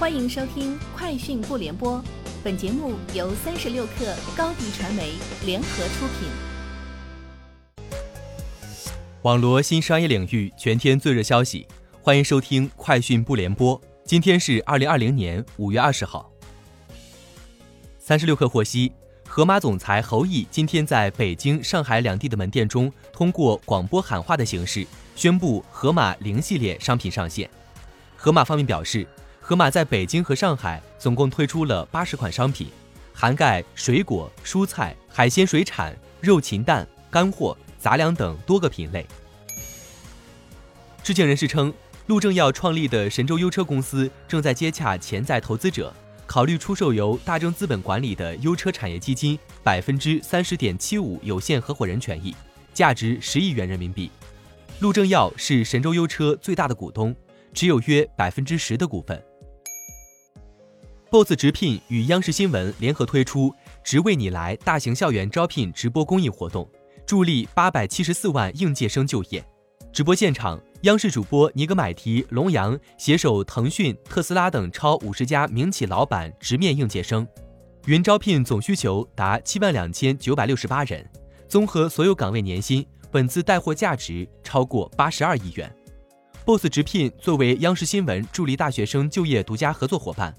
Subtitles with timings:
[0.00, 1.98] 欢迎收听《快讯不联播》，
[2.42, 5.12] 本节目由三十六克高低传媒
[5.44, 6.26] 联合出品。
[9.20, 11.66] 网罗新商业领域全天最热消息，
[12.00, 13.78] 欢迎收听《快讯不联播》。
[14.06, 16.32] 今天是二零二零年五月二十号。
[17.98, 18.90] 三十六氪获悉，
[19.28, 27.50] 盒马总裁侯毅今天在北京、上海两地的门店中，通过广播喊话的形式宣布盒马零系列商品上线。
[28.16, 29.06] 盒马方面表示。
[29.50, 32.68] 盒马在北京和上海总共推出了八十款商品，
[33.12, 39.04] 涵盖水果、蔬菜、海鲜、水产、肉禽蛋、干货、杂粮等多个品类。
[41.02, 41.74] 知情人士称，
[42.06, 45.92] 陆正耀创立的神州优车公司正在接洽潜在投资者，
[46.26, 52.32] 考虑出售由大正资本管理的优车产业基金百分之三十点七五有限合伙人权益，
[52.72, 54.12] 价值十亿元人民币。
[54.78, 57.12] 陆正耀是神州优车最大的股东，
[57.52, 59.20] 持有约百分之十的股份。
[61.10, 66.70] Boss 直聘与央视新闻联合推出“直为你来”大型校园招聘直播公益活动，
[67.04, 69.44] 助力八百七十四万应届生就业。
[69.92, 77.26] 直播现场，央视主播尼格买提、龙阳携手腾讯、特斯拉等超五十家民企老板直面应届生。
[77.86, 81.04] 云招聘总需求达七万两千九百六十八人，
[81.48, 85.74] 综合所有岗位年薪，本次带货价值超过八十二亿元。
[86.44, 90.32] Boss 直聘作为央视新闻助力大学生就业独家合作伙伴。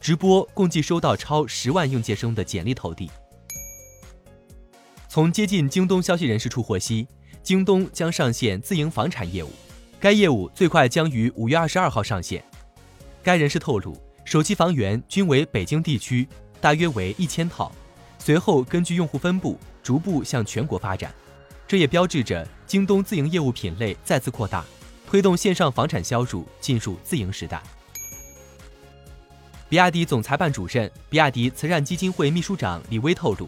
[0.00, 3.10] 直播共计收到超十万应届生的简历投递。
[5.08, 7.06] 从接近京东消息人士处获悉，
[7.42, 9.50] 京东将上线自营房产业务，
[9.98, 12.42] 该业务最快将于五月二十二号上线。
[13.22, 16.28] 该人士透露，首期房源均为北京地区，
[16.60, 17.72] 大约为一千套，
[18.18, 21.12] 随后根据用户分布逐步向全国发展。
[21.66, 24.64] 这也标志着京东自营业务品类再次扩大，
[25.06, 27.62] 推动线上房产销售进入自营时代。
[29.68, 33.46] 比亚迪总裁办主任、比亚迪慈善基金会秘书长李威透露，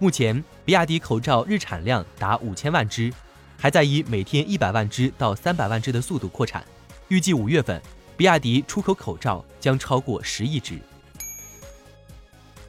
[0.00, 3.12] 目前比亚迪口罩日产量达五千万只，
[3.56, 6.64] 还在以每天一百万只到三百万只的速度扩产。
[7.06, 7.80] 预计五月份，
[8.16, 10.76] 比亚迪出口口罩将超过十亿只。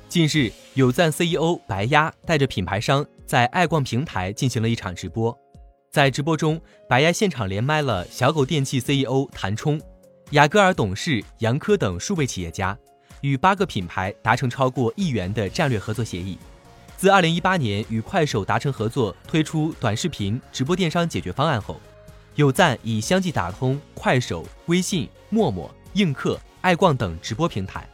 [0.08, 5.36] 近日，有赞 CEO 白鸭带着品牌商在爱逛平台进行了一场直播，
[5.90, 9.82] 在直播中，白鸭现场连麦了小狗电器 CEO 谭冲、
[10.32, 12.78] 雅戈尔董事杨科等数位企业家。
[13.22, 16.38] 与八个品牌达成超过亿元的战略合作协议。
[16.98, 21.80] 自二零一八年与快手达成合作，推出短视频直播电商解决方案后，
[22.36, 27.88] 有赞已相继打通快手、微信、陌陌、映客、爱逛等直播平台。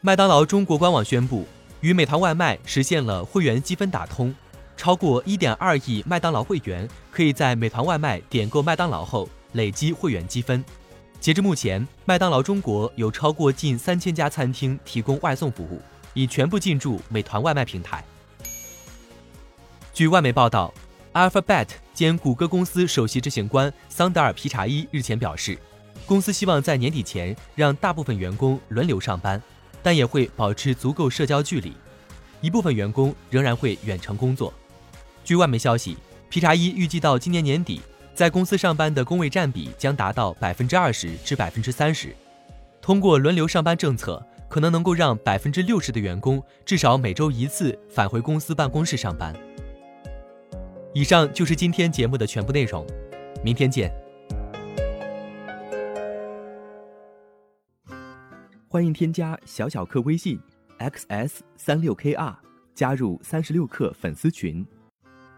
[0.00, 1.44] 麦当劳中国官网宣布，
[1.80, 4.32] 与美团外卖实现了会员积分打通，
[4.76, 10.64] 超过一点二亿麦当劳会员可以在美团外卖点购麦当劳后累积会员积分。
[11.20, 15.82] 截至目前，麦当劳中国有超过近三千家餐厅提供外送服务，
[16.14, 18.04] 已全部进驻美团外卖平台。
[19.92, 20.72] 据外媒报道
[21.12, 25.58] ，Alphabet 兼谷歌公司首席执行官桑德尔皮查伊日前表示，
[26.06, 29.42] 公司希望在年底前让大部分员工轮流上班，
[29.82, 31.72] 但也会保持足够社交距离，
[32.40, 34.54] 一部分员工仍然会远程工作。
[35.24, 35.98] 据外媒消息，
[36.30, 37.80] 皮查伊预计到今年年底。
[38.18, 42.12] 在公司上班的工位占比将达到百分之二十至百分之三十。
[42.82, 49.32] 通过轮流上班政策，可能能够让百分之六十的员工至少每周一次返回公司办公室上班。
[50.92, 52.84] 以上就是今天节目的全部内容，
[53.40, 53.88] 明天见。
[58.66, 60.40] 欢迎添加小小客微信
[60.80, 62.34] xs 三六 kr，
[62.74, 64.66] 加入三十六课粉丝群。